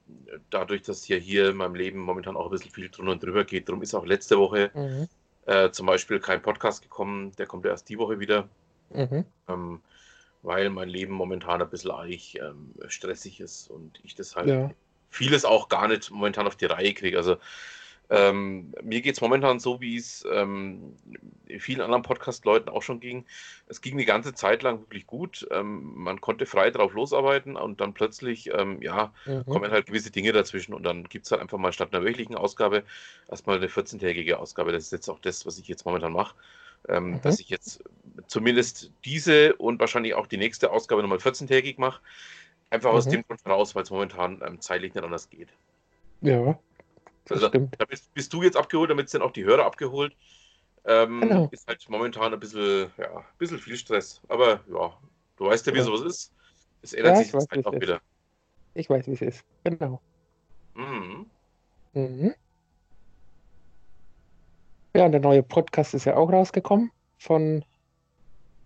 dadurch, 0.50 0.82
dass 0.82 1.08
ja 1.08 1.16
hier 1.16 1.50
in 1.50 1.56
meinem 1.56 1.74
Leben 1.74 2.00
momentan 2.00 2.36
auch 2.36 2.46
ein 2.46 2.50
bisschen 2.50 2.70
viel 2.70 2.90
drunter 2.90 3.12
und 3.12 3.22
drüber 3.22 3.44
geht, 3.44 3.68
darum 3.68 3.82
ist 3.82 3.94
auch 3.94 4.04
letzte 4.04 4.38
Woche 4.38 4.70
mhm. 4.74 5.08
äh, 5.46 5.70
zum 5.70 5.86
Beispiel 5.86 6.20
kein 6.20 6.42
Podcast 6.42 6.82
gekommen, 6.82 7.32
der 7.36 7.46
kommt 7.46 7.64
erst 7.64 7.88
die 7.88 7.98
Woche 7.98 8.20
wieder, 8.20 8.48
mhm. 8.90 9.24
ähm, 9.48 9.80
weil 10.42 10.70
mein 10.70 10.88
Leben 10.88 11.14
momentan 11.14 11.62
ein 11.62 11.70
bisschen 11.70 11.90
eigentlich 11.90 12.38
ähm, 12.40 12.74
stressig 12.88 13.40
ist 13.40 13.70
und 13.70 14.00
ich 14.02 14.14
das 14.14 14.36
halt 14.36 14.48
ja. 14.48 14.70
vieles 15.10 15.44
auch 15.44 15.68
gar 15.68 15.88
nicht 15.88 16.10
momentan 16.10 16.46
auf 16.46 16.56
die 16.56 16.66
Reihe 16.66 16.94
kriege. 16.94 17.16
Also 17.16 17.36
ähm, 18.12 18.74
mir 18.82 19.00
geht 19.00 19.14
es 19.14 19.22
momentan 19.22 19.58
so, 19.58 19.80
wie 19.80 19.96
es 19.96 20.26
ähm, 20.30 20.96
vielen 21.58 21.80
anderen 21.80 22.02
Podcast-Leuten 22.02 22.68
auch 22.68 22.82
schon 22.82 23.00
ging. 23.00 23.24
Es 23.68 23.80
ging 23.80 23.96
die 23.96 24.04
ganze 24.04 24.34
Zeit 24.34 24.62
lang 24.62 24.80
wirklich 24.80 25.06
gut. 25.06 25.46
Ähm, 25.50 25.94
man 25.94 26.20
konnte 26.20 26.44
frei 26.44 26.70
drauf 26.70 26.92
losarbeiten 26.92 27.56
und 27.56 27.80
dann 27.80 27.94
plötzlich, 27.94 28.50
ähm, 28.52 28.82
ja, 28.82 29.14
mhm. 29.24 29.46
kommen 29.46 29.70
halt 29.70 29.86
gewisse 29.86 30.10
Dinge 30.10 30.32
dazwischen 30.32 30.74
und 30.74 30.82
dann 30.82 31.04
gibt 31.04 31.24
es 31.24 31.30
halt 31.30 31.40
einfach 31.40 31.56
mal 31.56 31.72
statt 31.72 31.94
einer 31.94 32.04
wöchentlichen 32.04 32.34
Ausgabe 32.34 32.82
erstmal 33.30 33.56
eine 33.56 33.68
14-tägige 33.68 34.34
Ausgabe. 34.34 34.72
Das 34.72 34.84
ist 34.84 34.92
jetzt 34.92 35.08
auch 35.08 35.18
das, 35.18 35.46
was 35.46 35.58
ich 35.58 35.66
jetzt 35.68 35.86
momentan 35.86 36.12
mache. 36.12 36.34
Ähm, 36.88 37.12
mhm. 37.12 37.22
Dass 37.22 37.40
ich 37.40 37.48
jetzt 37.48 37.82
zumindest 38.26 38.90
diese 39.04 39.54
und 39.56 39.80
wahrscheinlich 39.80 40.14
auch 40.14 40.26
die 40.26 40.36
nächste 40.36 40.70
Ausgabe 40.70 41.02
nochmal 41.02 41.18
14-tägig 41.18 41.78
mache. 41.78 42.00
Einfach 42.70 42.90
mhm. 42.90 42.96
aus 42.96 43.08
dem 43.08 43.22
Grund 43.22 43.44
heraus, 43.44 43.74
weil 43.74 43.82
es 43.82 43.90
momentan 43.90 44.42
ähm, 44.44 44.60
zeitlich 44.60 44.94
nicht 44.94 45.04
anders 45.04 45.28
geht. 45.28 45.48
Ja, 46.22 46.58
also, 47.30 47.48
da 47.48 47.84
bist, 47.84 48.12
bist, 48.14 48.32
du 48.32 48.42
jetzt 48.42 48.56
abgeholt, 48.56 48.90
damit 48.90 49.08
sind 49.08 49.22
auch 49.22 49.30
die 49.30 49.44
Hörer 49.44 49.64
abgeholt. 49.64 50.14
Ähm, 50.84 51.20
genau. 51.20 51.48
Ist 51.52 51.68
halt 51.68 51.88
momentan 51.88 52.32
ein 52.32 52.40
bisschen, 52.40 52.90
ja, 52.98 53.18
ein 53.18 53.24
bisschen 53.38 53.58
viel 53.58 53.76
Stress. 53.76 54.20
Aber 54.28 54.60
ja, 54.72 54.98
du 55.36 55.44
weißt 55.44 55.66
ja, 55.66 55.74
wie 55.74 55.78
ja. 55.78 55.84
sowas 55.84 56.00
ist. 56.00 56.32
Es 56.82 56.92
ändert 56.92 57.16
ja, 57.16 57.22
sich 57.22 57.32
jetzt 57.32 57.66
auch 57.66 57.72
wieder. 57.72 58.00
Ich 58.74 58.90
weiß, 58.90 59.06
wie 59.06 59.12
es 59.12 59.22
ist. 59.22 59.44
Genau. 59.64 60.00
Mhm. 60.74 61.26
Mhm. 61.92 62.34
Ja, 64.94 65.08
der 65.08 65.20
neue 65.20 65.42
Podcast 65.42 65.94
ist 65.94 66.04
ja 66.04 66.16
auch 66.16 66.30
rausgekommen 66.30 66.90
von 67.18 67.64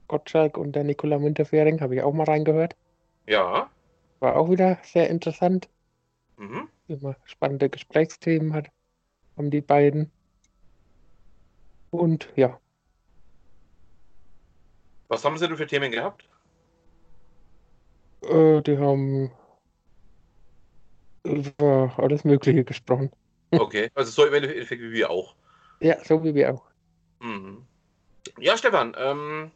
Gottschalk 0.09 0.59
und 0.59 0.73
der 0.73 0.85
Nicola 0.85 1.19
Müntefering. 1.19 1.81
Habe 1.81 1.97
ich 1.97 2.03
auch 2.03 2.13
mal 2.13 2.25
reingehört. 2.25 2.77
Ja. 3.27 3.71
War 4.21 4.37
auch 4.37 4.51
wieder 4.51 4.79
sehr 4.83 5.09
interessant. 5.11 5.69
Mhm 6.37 6.69
immer 6.89 7.17
spannende 7.25 7.69
Gesprächsthemen 7.69 8.53
hat, 8.53 8.69
haben 9.37 9.51
die 9.51 9.61
beiden. 9.61 10.11
Und 11.91 12.29
ja. 12.37 12.61
Was 15.09 15.25
haben 15.25 15.39
sie 15.39 15.47
denn 15.47 15.57
für 15.57 15.67
Themen 15.67 15.93
gehabt? 15.93 16.29
Äh, 18.23 18.61
die 18.63 18.79
haben 18.79 19.31
über 21.23 21.95
alles 21.97 22.25
Mögliche 22.25 22.65
gesprochen. 22.65 23.11
Okay, 23.51 23.91
also 23.95 24.11
so 24.11 24.27
im 24.27 24.35
Endeffekt 24.35 24.83
wie 24.83 24.93
wir 24.93 25.11
auch. 25.11 25.35
Ja, 25.81 26.03
so 26.05 26.23
wie 26.25 26.35
wir 26.35 26.55
auch. 26.55 26.63
Mhm. 27.21 27.65
Ja, 28.39 28.57
Stefan, 28.57 28.95
ähm, 28.99 29.51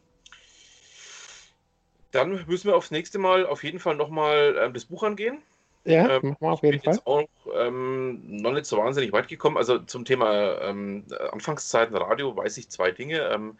dann 2.11 2.45
müssen 2.47 2.67
wir 2.67 2.75
aufs 2.75 2.91
nächste 2.91 3.19
Mal 3.19 3.45
auf 3.45 3.63
jeden 3.63 3.79
Fall 3.79 3.95
nochmal 3.95 4.55
ähm, 4.59 4.73
das 4.73 4.85
Buch 4.85 5.03
angehen. 5.03 5.41
Ja, 5.83 6.17
ähm, 6.17 6.29
machen 6.29 6.37
wir 6.39 6.51
auf 6.51 6.63
jeden 6.63 6.75
ich 6.75 6.83
bin 6.83 6.93
Fall. 6.93 6.93
Jetzt 6.93 7.07
auch 7.07 7.27
ähm, 7.55 8.21
noch 8.23 8.51
nicht 8.51 8.65
so 8.65 8.77
wahnsinnig 8.77 9.11
weit 9.13 9.27
gekommen. 9.27 9.57
Also 9.57 9.79
zum 9.79 10.05
Thema 10.05 10.61
ähm, 10.61 11.05
Anfangszeiten 11.31 11.95
Radio 11.95 12.35
weiß 12.35 12.57
ich 12.57 12.69
zwei 12.69 12.91
Dinge. 12.91 13.21
Ähm, 13.33 13.57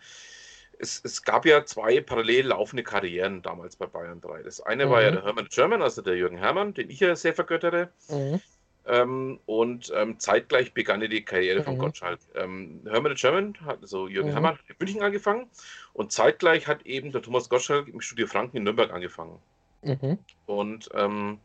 es, 0.77 1.01
es, 1.03 1.24
gab 1.24 1.46
ja 1.46 1.65
zwei 1.65 2.01
parallel 2.01 2.48
laufende 2.48 2.84
Karrieren 2.84 3.41
damals 3.41 3.75
bei 3.75 3.86
Bayern 3.86 4.22
3. 4.22 4.44
Das 4.44 4.62
eine 4.62 4.86
mhm. 4.86 4.89
war 4.89 5.01
ja 5.01 5.12
mhm. 5.12 5.15
der 5.15 5.24
Hermann 5.25 5.48
German, 5.50 5.82
also 5.82 6.01
der 6.01 6.15
Jürgen 6.15 6.38
Hermann, 6.38 6.74
den 6.74 6.89
ich 6.89 7.00
ja 7.00 7.15
sehr 7.15 7.34
vergöttere. 7.34 7.89
Mhm. 8.10 8.41
Ähm, 8.88 9.40
und 9.46 9.92
ähm, 9.96 10.20
zeitgleich 10.20 10.74
begann 10.74 11.02
die 11.02 11.24
Karriere 11.24 11.64
von 11.64 11.76
mhm. 11.76 11.80
Gottschalk. 11.80 12.20
Ähm, 12.36 12.82
Hermann 12.90 13.16
German, 13.16 13.54
hat, 13.64 13.80
also 13.82 14.08
Jürgen 14.08 14.30
mhm. 14.30 14.34
Hermann, 14.34 14.54
hat 14.54 14.70
in 14.70 14.76
München 14.80 15.04
angefangen 15.04 15.48
und 15.94 16.12
zeitgleich 16.12 16.68
hat 16.68 16.86
eben 16.86 17.12
der 17.12 17.22
Thomas 17.22 17.48
Gottschalk 17.48 17.88
im 17.88 18.02
Studio 18.02 18.28
Franken 18.28 18.58
in 18.58 18.64
Nürnberg 18.64 18.92
angefangen. 18.92 19.40
Mhm. 19.84 20.18
Und 20.48 20.90
ähm, 20.96 21.40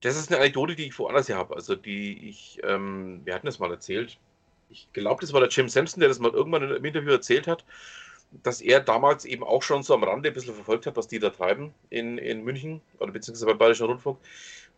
das 0.00 0.16
ist 0.16 0.30
eine 0.30 0.40
Anekdote, 0.40 0.76
die 0.76 0.86
ich 0.86 0.98
woanders 0.98 1.28
her 1.28 1.36
habe. 1.36 1.56
Also 1.56 1.74
die 1.74 2.28
ich, 2.28 2.60
ähm, 2.62 3.22
wir 3.24 3.34
hatten 3.34 3.46
das 3.46 3.58
mal 3.58 3.70
erzählt. 3.70 4.18
Ich 4.70 4.88
glaube, 4.92 5.20
das 5.22 5.32
war 5.32 5.40
der 5.40 5.48
Jim 5.48 5.68
Sampson, 5.68 6.00
der 6.00 6.08
das 6.08 6.18
mal 6.18 6.32
irgendwann 6.32 6.70
im 6.70 6.84
Interview 6.84 7.10
erzählt 7.10 7.46
hat, 7.46 7.64
dass 8.42 8.60
er 8.60 8.80
damals 8.80 9.24
eben 9.24 9.42
auch 9.42 9.62
schon 9.62 9.82
so 9.82 9.94
am 9.94 10.04
Rande 10.04 10.28
ein 10.28 10.34
bisschen 10.34 10.54
verfolgt 10.54 10.86
hat, 10.86 10.96
was 10.96 11.08
die 11.08 11.18
da 11.18 11.30
treiben 11.30 11.72
in, 11.90 12.18
in 12.18 12.44
München 12.44 12.82
oder 12.98 13.12
beziehungsweise 13.12 13.46
beim 13.46 13.58
Bayerischen 13.58 13.86
Rundfunk, 13.86 14.18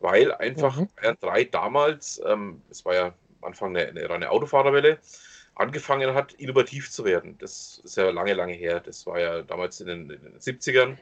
weil 0.00 0.33
einfach 0.35 0.76
mhm. 0.76 0.88
Bayern 0.97 1.16
3 1.21 1.45
damals, 1.45 2.21
ähm, 2.26 2.62
es 2.71 2.85
war 2.85 2.95
ja 2.95 3.07
am 3.07 3.14
Anfang 3.42 3.76
eine, 3.76 3.88
eine 3.88 4.11
reine 4.11 4.30
Autofahrerwelle, 4.30 4.99
angefangen 5.54 6.14
hat, 6.14 6.33
innovativ 6.35 6.90
zu 6.90 7.04
werden. 7.04 7.37
Das 7.38 7.80
ist 7.85 7.97
ja 7.97 8.11
lange, 8.11 8.35
lange 8.35 8.54
her. 8.54 8.80
Das 8.80 9.07
war 9.07 9.21
ja 9.21 9.42
damals 9.42 9.80
in 9.80 9.87
den, 9.87 10.11
in 10.11 10.23
den 10.23 10.38
70ern 10.38 10.99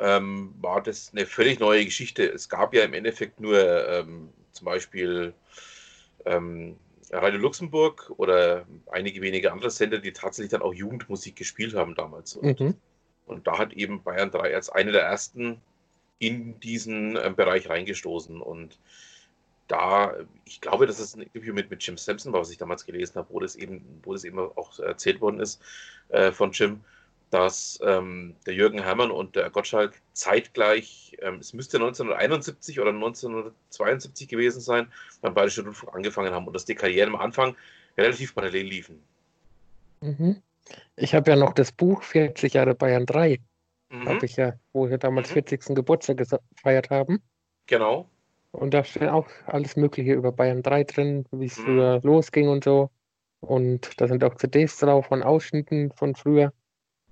ähm, 0.00 0.54
war 0.60 0.82
das 0.82 1.10
eine 1.12 1.26
völlig 1.26 1.60
neue 1.60 1.84
Geschichte. 1.84 2.24
Es 2.24 2.48
gab 2.48 2.74
ja 2.74 2.84
im 2.84 2.94
Endeffekt 2.94 3.40
nur 3.40 3.88
ähm, 3.88 4.30
zum 4.52 4.64
Beispiel 4.64 5.34
ähm, 6.24 6.76
Radio 7.10 7.40
Luxemburg 7.40 8.12
oder 8.16 8.66
einige 8.90 9.20
wenige 9.20 9.52
andere 9.52 9.70
Sender, 9.70 9.98
die 9.98 10.12
tatsächlich 10.12 10.50
dann 10.50 10.62
auch 10.62 10.74
Jugendmusik 10.74 11.36
gespielt 11.36 11.74
haben 11.74 11.94
damals. 11.94 12.36
Und, 12.36 12.60
mhm. 12.60 12.74
und 13.26 13.46
da 13.46 13.58
hat 13.58 13.72
eben 13.72 14.02
Bayern 14.02 14.30
3 14.30 14.54
als 14.54 14.68
eine 14.68 14.92
der 14.92 15.02
ersten 15.02 15.60
in 16.18 16.58
diesen 16.60 17.16
äh, 17.16 17.32
Bereich 17.34 17.68
reingestoßen. 17.68 18.40
Und 18.40 18.78
da, 19.68 20.14
ich 20.44 20.60
glaube, 20.60 20.86
dass 20.86 20.98
es 20.98 21.14
ein 21.14 21.22
Interview 21.22 21.52
mit, 21.52 21.70
mit 21.70 21.82
Jim 21.82 21.96
Sampson 21.96 22.32
war, 22.32 22.40
was 22.40 22.50
ich 22.50 22.58
damals 22.58 22.86
gelesen 22.86 23.16
habe, 23.16 23.28
wo 23.30 23.40
das 23.40 23.56
eben, 23.56 24.00
wo 24.02 24.12
das 24.12 24.24
eben 24.24 24.38
auch 24.38 24.78
erzählt 24.78 25.20
worden 25.20 25.40
ist 25.40 25.60
äh, 26.08 26.32
von 26.32 26.52
Jim 26.52 26.80
dass 27.30 27.78
ähm, 27.82 28.34
der 28.46 28.54
Jürgen 28.54 28.82
Herrmann 28.82 29.10
und 29.10 29.36
der 29.36 29.50
Gottschalk 29.50 30.00
zeitgleich, 30.12 31.16
ähm, 31.20 31.36
es 31.36 31.52
müsste 31.52 31.76
1971 31.76 32.80
oder 32.80 32.90
1972 32.90 34.28
gewesen 34.28 34.60
sein, 34.60 34.90
beim 35.20 35.34
Bayerischen 35.34 35.64
Rundfunk 35.64 35.94
angefangen 35.94 36.32
haben 36.32 36.46
und 36.46 36.54
dass 36.54 36.64
die 36.64 36.74
Karrieren 36.74 37.14
am 37.14 37.20
Anfang 37.20 37.54
relativ 37.96 38.34
parallel 38.34 38.66
liefen. 38.66 39.02
Mhm. 40.00 40.42
Ich 40.96 41.14
habe 41.14 41.30
ja 41.30 41.36
noch 41.36 41.52
das 41.52 41.72
Buch 41.72 42.02
40 42.02 42.54
Jahre 42.54 42.74
Bayern 42.74 43.06
3, 43.06 43.40
mhm. 43.90 44.08
habe 44.08 44.26
ich 44.26 44.36
ja, 44.36 44.54
wo 44.72 44.88
wir 44.88 44.98
damals 44.98 45.30
mhm. 45.30 45.34
40. 45.34 45.74
Geburtstag 45.74 46.18
gefeiert 46.18 46.90
haben. 46.90 47.22
Genau. 47.66 48.08
Und 48.52 48.72
da 48.74 48.82
steht 48.82 49.08
auch 49.08 49.28
alles 49.46 49.76
Mögliche 49.76 50.14
über 50.14 50.32
Bayern 50.32 50.62
3 50.62 50.84
drin, 50.84 51.24
wie 51.30 51.46
es 51.46 51.58
mhm. 51.58 51.64
früher 51.64 52.00
losging 52.02 52.48
und 52.48 52.64
so. 52.64 52.90
Und 53.40 54.00
da 54.00 54.08
sind 54.08 54.24
auch 54.24 54.34
CDs 54.34 54.78
drauf 54.78 55.06
von 55.06 55.22
Ausschnitten 55.22 55.92
von 55.92 56.14
früher. 56.14 56.52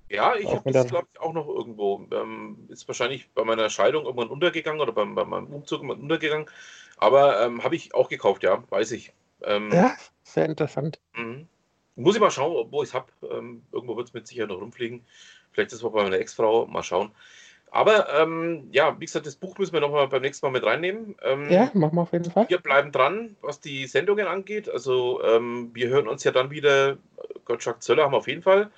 Ja, 0.08 0.36
ich 0.36 0.46
habe 0.46 0.70
das, 0.70 0.88
glaube 0.88 1.08
ich, 1.12 1.20
auch 1.20 1.32
noch 1.32 1.48
irgendwo. 1.48 2.06
Ähm, 2.12 2.66
ist 2.68 2.86
wahrscheinlich 2.86 3.28
bei 3.32 3.44
meiner 3.44 3.68
Scheidung 3.70 4.04
irgendwann 4.04 4.28
untergegangen 4.28 4.80
oder 4.80 4.92
beim, 4.92 5.14
bei 5.14 5.24
meinem 5.24 5.52
Umzug 5.52 5.80
irgendwann 5.80 6.00
untergegangen. 6.00 6.46
Aber 6.96 7.44
ähm, 7.44 7.62
habe 7.64 7.76
ich 7.76 7.94
auch 7.94 8.08
gekauft, 8.08 8.42
ja, 8.42 8.62
weiß 8.70 8.92
ich. 8.92 9.12
Ähm, 9.42 9.70
ja, 9.72 9.94
sehr 10.22 10.46
interessant. 10.46 11.00
Mhm. 11.14 11.48
Muss 11.96 12.14
ich 12.14 12.20
mal 12.20 12.30
schauen, 12.30 12.70
wo 12.70 12.82
ich 12.82 12.90
es 12.90 12.94
habe. 12.94 13.10
Ähm, 13.30 13.62
irgendwo 13.72 13.96
wird 13.96 14.08
es 14.08 14.14
mit 14.14 14.26
Sicherheit 14.26 14.50
noch 14.50 14.60
rumfliegen. 14.60 15.04
Vielleicht 15.56 15.72
ist 15.72 15.82
es 15.82 15.90
bei 15.90 16.02
meiner 16.02 16.18
Ex-Frau, 16.18 16.66
mal 16.66 16.82
schauen. 16.82 17.10
Aber 17.70 18.12
ähm, 18.20 18.68
ja, 18.72 18.94
wie 19.00 19.06
gesagt, 19.06 19.26
das 19.26 19.36
Buch 19.36 19.56
müssen 19.56 19.72
wir 19.72 19.80
nochmal 19.80 20.06
beim 20.06 20.20
nächsten 20.20 20.44
Mal 20.44 20.52
mit 20.52 20.64
reinnehmen. 20.64 21.16
Ähm, 21.22 21.50
Ja, 21.50 21.70
machen 21.72 21.94
wir 21.96 22.02
auf 22.02 22.12
jeden 22.12 22.30
Fall. 22.30 22.46
Wir 22.48 22.58
bleiben 22.58 22.92
dran, 22.92 23.36
was 23.40 23.60
die 23.60 23.86
Sendungen 23.86 24.26
angeht. 24.26 24.68
Also 24.68 25.22
ähm, 25.24 25.70
wir 25.72 25.88
hören 25.88 26.08
uns 26.08 26.24
ja 26.24 26.30
dann 26.30 26.50
wieder. 26.50 26.98
Gottschalk 27.46 27.82
Zöller 27.82 28.04
haben 28.04 28.12
wir 28.12 28.18
auf 28.18 28.28
jeden 28.28 28.42
Fall. 28.42 28.70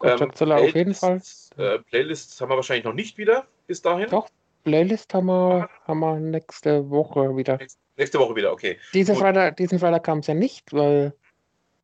Gottschalk 0.00 0.36
Zöller 0.36 0.56
auf 0.56 0.74
jeden 0.74 0.94
Fall. 0.94 1.22
Äh, 1.56 1.78
Playlists 1.78 2.40
haben 2.40 2.48
wir 2.50 2.56
wahrscheinlich 2.56 2.84
noch 2.84 2.94
nicht 2.94 3.16
wieder 3.16 3.46
bis 3.68 3.80
dahin. 3.80 4.08
Doch. 4.10 4.28
Playlist 4.64 5.14
haben 5.14 5.26
wir, 5.26 5.68
haben 5.86 6.00
wir 6.00 6.18
nächste 6.18 6.88
Woche 6.90 7.36
wieder. 7.36 7.58
Nächste 7.96 8.18
Woche 8.18 8.34
wieder, 8.36 8.52
okay. 8.52 8.78
Diese 8.94 9.12
Gut. 9.12 9.22
Freitag, 9.22 9.56
diesen 9.56 9.78
Freitag 9.78 10.04
kam 10.04 10.18
es 10.18 10.26
ja 10.26 10.34
nicht, 10.34 10.72
weil 10.72 11.14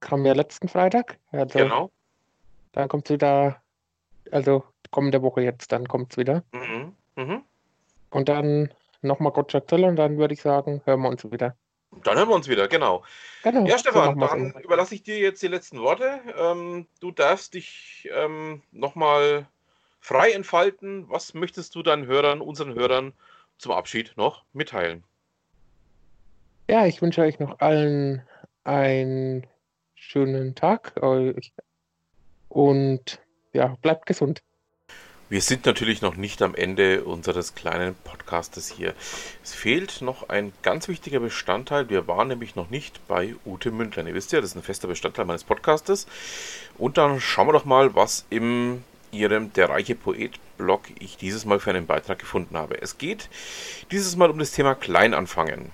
kam 0.00 0.24
ja 0.24 0.32
letzten 0.32 0.68
Freitag. 0.68 1.18
Also 1.32 1.58
Genau. 1.58 1.90
dann 2.72 2.88
kommt 2.88 3.06
es 3.06 3.14
wieder, 3.14 3.60
also 4.30 4.64
kommende 4.90 5.22
Woche 5.22 5.42
jetzt, 5.42 5.72
dann 5.72 5.86
kommt 5.86 6.12
es 6.12 6.18
wieder. 6.18 6.42
Mhm. 6.52 6.94
Mhm. 7.16 7.42
Und 8.10 8.28
dann 8.28 8.72
nochmal 9.02 9.32
Gottschalk 9.32 9.68
Zöller 9.68 9.88
und 9.88 9.96
dann 9.96 10.18
würde 10.18 10.34
ich 10.34 10.42
sagen, 10.42 10.80
hören 10.84 11.02
wir 11.02 11.08
uns 11.08 11.30
wieder. 11.30 11.56
Dann 12.04 12.16
hören 12.16 12.28
wir 12.28 12.34
uns 12.34 12.48
wieder, 12.48 12.68
genau. 12.68 13.02
Genau. 13.42 13.66
Ja, 13.66 13.78
Stefan, 13.78 14.18
dann 14.18 14.52
überlasse 14.62 14.94
ich 14.94 15.02
dir 15.02 15.18
jetzt 15.18 15.42
die 15.42 15.48
letzten 15.48 15.80
Worte. 15.80 16.20
Ähm, 16.38 16.86
du 17.00 17.10
darfst 17.10 17.54
dich 17.54 18.08
ähm, 18.14 18.62
nochmal 18.72 19.46
frei 20.00 20.32
entfalten. 20.32 21.08
Was 21.08 21.34
möchtest 21.34 21.74
du 21.74 21.82
deinen 21.82 22.06
Hörern, 22.06 22.40
unseren 22.40 22.74
Hörern 22.74 23.14
zum 23.56 23.72
Abschied 23.72 24.12
noch 24.16 24.44
mitteilen? 24.52 25.02
Ja, 26.68 26.86
ich 26.86 27.00
wünsche 27.00 27.22
euch 27.22 27.38
noch 27.38 27.60
allen 27.60 28.22
einen 28.64 29.46
schönen 29.94 30.54
Tag 30.54 30.92
und 32.48 33.20
ja, 33.52 33.76
bleibt 33.82 34.06
gesund. 34.06 34.42
Wir 35.30 35.42
sind 35.42 35.66
natürlich 35.66 36.00
noch 36.00 36.16
nicht 36.16 36.40
am 36.40 36.54
Ende 36.54 37.04
unseres 37.04 37.54
kleinen 37.54 37.94
Podcastes 37.96 38.70
hier. 38.70 38.94
Es 39.44 39.52
fehlt 39.52 40.00
noch 40.00 40.30
ein 40.30 40.54
ganz 40.62 40.88
wichtiger 40.88 41.20
Bestandteil. 41.20 41.90
Wir 41.90 42.08
waren 42.08 42.28
nämlich 42.28 42.56
noch 42.56 42.70
nicht 42.70 43.06
bei 43.08 43.34
Ute 43.44 43.70
Mündlein. 43.70 44.06
Ihr 44.06 44.14
wisst 44.14 44.32
ja, 44.32 44.40
das 44.40 44.50
ist 44.50 44.56
ein 44.56 44.62
fester 44.62 44.88
Bestandteil 44.88 45.26
meines 45.26 45.44
Podcastes. 45.44 46.06
Und 46.78 46.96
dann 46.96 47.20
schauen 47.20 47.46
wir 47.46 47.52
doch 47.52 47.66
mal, 47.66 47.94
was 47.94 48.24
in 48.30 48.82
ihrem 49.10 49.52
Der 49.52 49.68
reiche 49.68 49.94
Poet-Blog 49.94 50.84
ich 50.98 51.18
dieses 51.18 51.44
Mal 51.44 51.60
für 51.60 51.70
einen 51.70 51.86
Beitrag 51.86 52.18
gefunden 52.18 52.56
habe. 52.56 52.80
Es 52.80 52.96
geht 52.96 53.28
dieses 53.90 54.16
Mal 54.16 54.30
um 54.30 54.38
das 54.38 54.52
Thema 54.52 54.74
Kleinanfangen. 54.74 55.72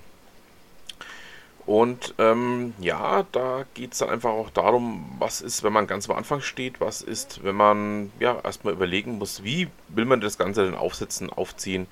Und 1.67 2.15
ähm, 2.19 2.75
ja, 2.79 3.25
da 3.33 3.65
geht 3.73 3.93
es 3.93 3.99
dann 3.99 4.11
einfach 4.11 4.31
auch 4.31 4.51
darum, 4.51 5.17
was 5.19 5.41
ist, 5.41 5.63
wenn 5.63 5.73
man 5.73 5.87
ganz 5.87 6.11
am 6.11 6.17
Anfang 6.17 6.43
steht, 6.43 6.81
was 6.81 7.01
ist, 7.01 7.43
wenn 7.43 7.55
man 7.55 8.13
ja 8.21 8.39
erstmal 8.45 8.75
überlegen 8.75 9.17
muss, 9.19 9.45
wie 9.45 9.69
will 9.89 10.05
man 10.05 10.21
das 10.21 10.37
Ganze 10.37 10.65
denn 10.65 10.75
aufsetzen, 10.75 11.31
aufziehen 11.31 11.87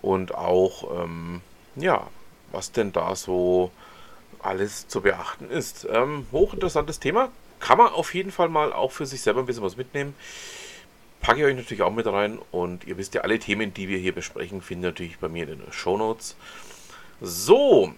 und 0.00 0.34
auch, 0.34 1.04
ähm, 1.04 1.42
ja, 1.76 2.06
was 2.50 2.72
denn 2.72 2.92
da 2.92 3.14
so 3.14 3.70
alles 4.38 4.88
zu 4.88 5.02
beachten 5.02 5.50
ist. 5.50 5.86
Ähm, 5.90 6.26
hochinteressantes 6.32 6.98
Thema, 6.98 7.30
kann 7.60 7.78
man 7.78 7.88
auf 7.88 8.14
jeden 8.14 8.30
Fall 8.30 8.48
mal 8.48 8.72
auch 8.72 8.92
für 8.92 9.06
sich 9.06 9.20
selber 9.20 9.40
ein 9.40 9.46
bisschen 9.46 9.62
was 9.62 9.76
mitnehmen. 9.76 10.14
Packe 11.20 11.40
ich 11.40 11.44
euch 11.46 11.56
natürlich 11.56 11.82
auch 11.82 11.92
mit 11.92 12.06
rein 12.06 12.38
und 12.52 12.84
ihr 12.84 12.98
wisst 12.98 13.14
ja, 13.14 13.22
alle 13.22 13.38
Themen, 13.38 13.72
die 13.72 13.88
wir 13.88 13.98
hier 13.98 14.14
besprechen, 14.14 14.60
findet 14.60 14.84
ihr 14.84 14.92
natürlich 14.92 15.18
bei 15.18 15.28
mir 15.28 15.48
in 15.48 15.58
den 15.58 15.72
Show 15.72 15.96
Notes. 15.96 16.36
So, 17.20 17.94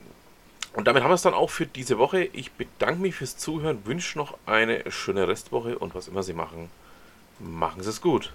und 0.76 0.86
damit 0.86 1.02
haben 1.02 1.10
wir 1.10 1.14
es 1.14 1.22
dann 1.22 1.34
auch 1.34 1.48
für 1.48 1.66
diese 1.66 1.96
Woche. 1.96 2.24
Ich 2.34 2.52
bedanke 2.52 3.00
mich 3.00 3.14
fürs 3.14 3.38
Zuhören, 3.38 3.86
wünsche 3.86 4.18
noch 4.18 4.36
eine 4.44 4.90
schöne 4.90 5.26
Restwoche 5.26 5.78
und 5.78 5.94
was 5.94 6.06
immer 6.06 6.22
Sie 6.22 6.34
machen, 6.34 6.70
machen 7.38 7.82
Sie 7.82 7.88
es 7.88 8.02
gut. 8.02 8.32